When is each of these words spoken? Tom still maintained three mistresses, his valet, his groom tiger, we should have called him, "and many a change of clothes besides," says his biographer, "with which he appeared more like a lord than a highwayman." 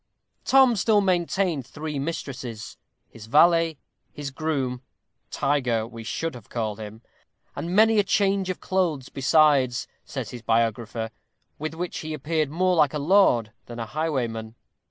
Tom 0.45 0.75
still 0.75 0.99
maintained 0.99 1.63
three 1.63 1.99
mistresses, 1.99 2.75
his 3.07 3.27
valet, 3.27 3.77
his 4.11 4.31
groom 4.31 4.81
tiger, 5.29 5.85
we 5.85 6.03
should 6.03 6.33
have 6.33 6.49
called 6.49 6.79
him, 6.79 7.03
"and 7.55 7.75
many 7.75 7.99
a 7.99 8.03
change 8.03 8.49
of 8.49 8.59
clothes 8.59 9.09
besides," 9.09 9.87
says 10.03 10.31
his 10.31 10.41
biographer, 10.41 11.11
"with 11.59 11.75
which 11.75 11.99
he 11.99 12.15
appeared 12.15 12.49
more 12.49 12.75
like 12.75 12.95
a 12.95 12.97
lord 12.97 13.51
than 13.67 13.77
a 13.77 13.85
highwayman." 13.85 14.55